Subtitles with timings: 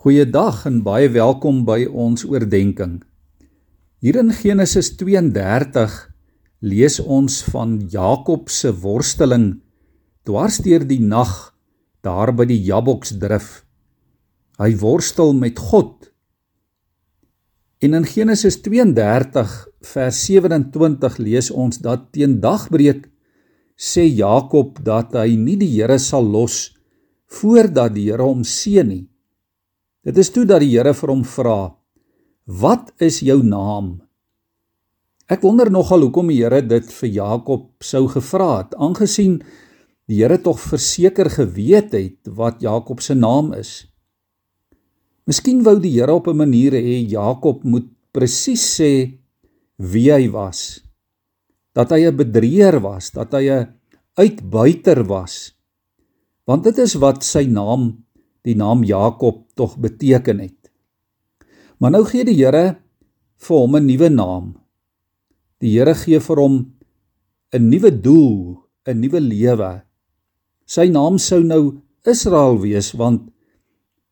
[0.00, 3.02] Goeiedag en baie welkom by ons oordeenking.
[4.00, 5.92] Hier in Genesis 32
[6.64, 9.58] lees ons van Jakob se worsteling
[10.24, 11.34] dwars deur die nag
[12.00, 13.50] daar by die Jabboksdrif.
[14.56, 16.08] Hy worstel met God.
[17.84, 19.52] En in Genesis 32
[19.92, 23.04] vers 27 lees ons dat teen dagbreek
[23.76, 26.70] sê Jakob dat hy nie die Here sal los
[27.36, 29.09] voordat die Here hom seën nie.
[30.00, 31.76] Dit is toe dat die Here vir hom vra:
[32.46, 34.00] "Wat is jou naam?"
[35.30, 39.42] Ek wonder nogal hoekom die Here dit vir Jakob sou gevra het, aangesien
[40.08, 43.86] die Here tog verseker geweet het wat Jakob se naam is.
[45.28, 49.20] Miskien wou die Here op 'n manier hê Jakob moet presies sê
[49.76, 50.80] wie hy was.
[51.74, 53.68] Dat hy 'n bedrieger was, dat hy 'n
[54.16, 55.52] uitbuiter was.
[56.46, 58.02] Want dit is wat sy naam
[58.46, 60.70] die naam Jakob tog beteken het.
[61.78, 62.76] Maar nou gee die Here
[63.40, 64.54] vir hom 'n nuwe naam.
[65.60, 66.72] Die Here gee vir hom
[67.52, 69.82] 'n nuwe doel, 'n nuwe lewe.
[70.66, 73.30] Sy naam sou nou Israel wees want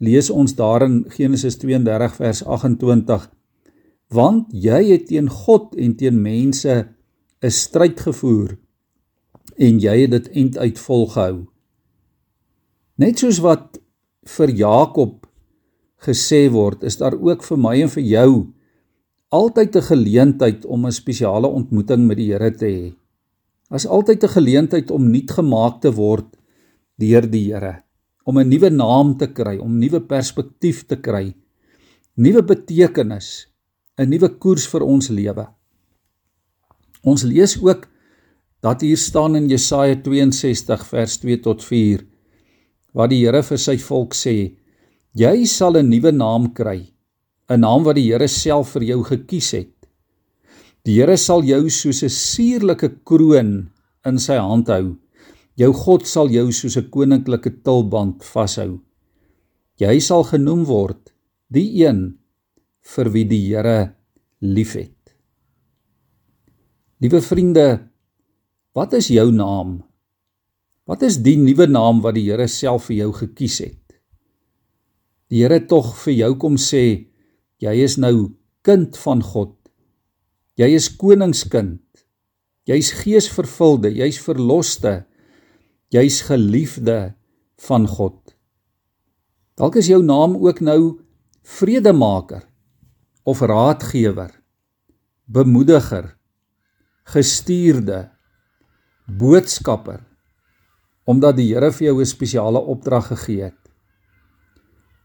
[0.00, 3.28] lees ons daar in Genesis 32 vers 28
[4.10, 6.88] want jy het teen God en teen mense
[7.42, 8.58] 'n stryd gevoer
[9.56, 11.46] en jy het dit end uit volgehou.
[12.96, 13.80] Net soos wat
[14.36, 15.26] vir Jakob
[16.00, 18.30] gesê word, is daar ook vir my en vir jou
[19.30, 22.94] altyd 'n geleentheid om 'n spesiale ontmoeting met die Here te hê.
[23.70, 26.36] As altyd 'n geleentheid om nuut gemaak te word
[26.98, 27.82] deur die Here,
[28.24, 31.34] om 'n nuwe naam te kry, om nuwe perspektief te kry,
[32.16, 33.46] nuwe betekenis,
[33.98, 35.46] 'n nuwe koers vir ons lewe.
[37.04, 37.88] Ons lees ook
[38.60, 42.04] dat hier staan in Jesaja 62 vers 2 tot 4
[42.94, 44.56] wat die Here vir sy volk sê:
[45.14, 46.86] Jy sal 'n nuwe naam kry,
[47.48, 49.76] 'n naam wat die Here self vir jou gekies het.
[50.84, 53.70] Die Here sal jou soos 'n suurlike kroon
[54.04, 54.96] in sy hand hou.
[55.56, 58.80] Jou God sal jou soos 'n koninklike tulband vashou.
[59.78, 61.12] Jy sal genoem word
[61.50, 62.18] die een
[62.94, 63.94] vir wie die Here
[64.40, 64.96] liefhet.
[67.00, 67.88] Liewe vriende,
[68.74, 69.82] wat is jou naam?
[70.90, 73.94] Wat is die nuwe naam wat die Here self vir jou gekies het?
[75.30, 77.06] Die Here tog vir jou kom sê,
[77.62, 78.32] jy is nou
[78.66, 79.54] kind van God.
[80.58, 81.84] Jy is koningskind.
[82.66, 85.04] Jy's geesvervulde, jy's verloste.
[85.94, 87.14] Jy's geliefde
[87.68, 88.18] van God.
[89.54, 90.98] Dalk is jou naam ook nou
[91.46, 92.42] vredemaker
[93.30, 94.30] of raadgewer,
[95.30, 96.16] bemoediger,
[97.14, 98.08] gestuurde,
[99.06, 100.09] boodskapper
[101.04, 103.60] omdat die Here vir jou 'n spesiale opdrag gegee het.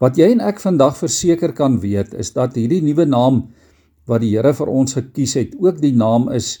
[0.00, 3.52] Wat jy en ek vandag verseker kan weet is dat hierdie nuwe naam
[4.06, 6.58] wat die Here vir ons gekies het, ook die naam is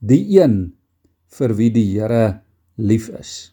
[0.00, 0.72] die een
[1.38, 2.40] vir wie die Here
[2.76, 3.52] lief is.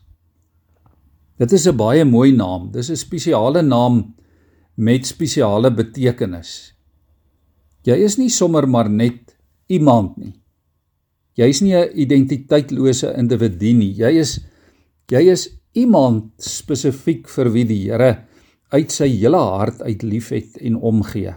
[1.38, 2.72] Dit is 'n baie mooi naam.
[2.72, 4.16] Dis 'n spesiale naam
[4.76, 6.74] met spesiale betekenis.
[7.84, 9.36] Jy is nie sommer maar net
[9.68, 10.34] iemand nie.
[11.36, 13.94] Jy's nie 'n identiteitslose individu nie.
[13.94, 14.40] Jy is
[15.12, 18.12] Jy is iemand spesifiek vir wie die Here
[18.72, 21.34] uit sy hele hart uit liefhet en omgee.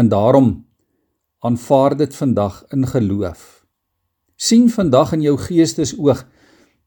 [0.00, 0.54] En daarom
[1.44, 3.54] aanvaar dit vandag in geloof.
[4.38, 6.20] sien vandag in jou geestesoog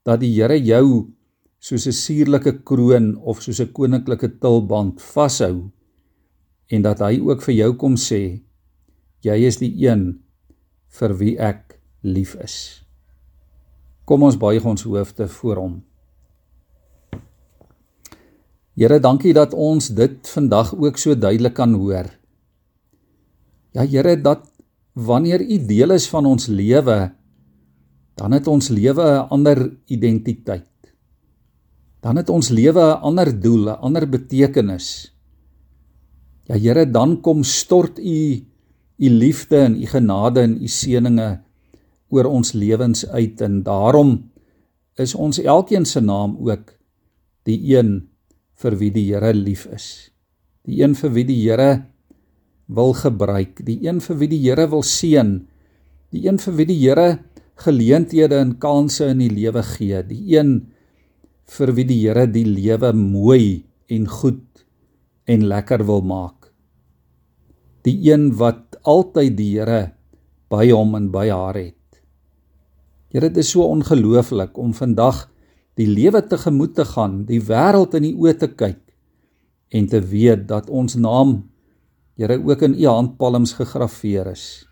[0.08, 1.12] dat die Here jou
[1.60, 5.70] soos 'n suurlike kroon of soos 'n koninklike tulband vashou
[6.70, 8.42] en dat hy ook vir jou kom sê
[9.22, 10.24] jy is die een
[10.90, 12.84] vir wie ek lief is.
[14.06, 15.76] Kom ons buig ons hoofde voor hom.
[18.80, 22.08] Here, dankie dat ons dit vandag ook so duidelik kan hoor.
[23.76, 24.48] Ja Here, dat
[24.94, 27.12] wanneer U deel is van ons lewe,
[28.20, 30.68] dan het ons lewe 'n ander identiteit.
[32.02, 35.16] Dan het ons lewe 'n ander doel, 'n ander betekenis.
[36.46, 38.46] Ja Here, dan kom stort U
[39.02, 41.40] U liefde en U genade en U seënings
[42.12, 44.18] oor ons lewens uit en daarom
[45.00, 46.76] is ons elkeen se naam ook
[47.48, 48.12] die een
[48.62, 50.12] vir wie die Here lief is.
[50.68, 51.72] Die een vir wie die Here
[52.72, 55.40] wil gebruik, die een vir wie die Here wil seën,
[56.14, 57.08] die een vir wie die Here
[57.62, 60.54] geleenthede en kansse in die lewe gee, die een
[61.52, 64.66] vir wie die Here die lewe mooi en goed
[65.28, 66.52] en lekker wil maak.
[67.86, 69.82] Die een wat altyd die Here
[70.52, 71.81] by hom en by haar het.
[73.12, 75.26] Here, dit is so ongelooflik om vandag
[75.76, 78.80] die lewe tegemoet te gaan, die wêreld in die oë te kyk
[79.76, 81.42] en te weet dat ons naam
[82.20, 84.68] Here ook in u handpalms gegraveer is.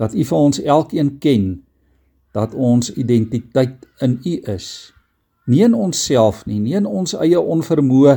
[0.00, 1.44] Dat u vir ons elkeen ken
[2.34, 4.90] dat ons identiteit in u is.
[5.46, 8.16] Nie in onsself nie, nie in ons eie onvermoë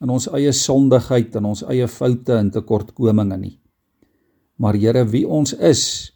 [0.00, 3.56] in ons eie sondigheid en ons eie foute en tekortkominge nie.
[4.56, 6.15] Maar Here, wie ons is,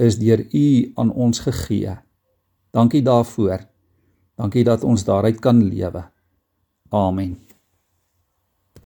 [0.00, 1.96] is deur U aan ons gegee.
[2.70, 3.66] Dankie daarvoor.
[4.38, 6.04] Dankie dat ons daaruit kan lewe.
[6.94, 7.47] Amen.